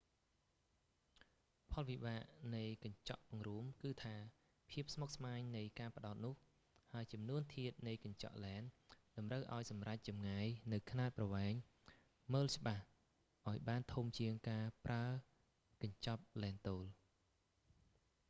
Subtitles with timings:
[1.73, 2.23] ផលវិបាក
[2.55, 4.15] នៃកញ្ចក់ពង្រួម គឺថា
[4.69, 6.35] ភាពស្មុគស្មាញនៃការផ្តោតនោះ
[6.91, 8.63] ហើយចំនួនធាតុនៃកញ្ចក់ឡែន
[9.17, 11.53] តម្រូវឱ្យសម្រេចចម្ងាយនូវខ្នាតប្រវែង
[12.33, 12.83] មើលច្បាស់
[13.47, 15.05] ឱ្យបានធំជាងការប្រើ
[15.81, 16.83] កញ្ចប់ឡែនទោល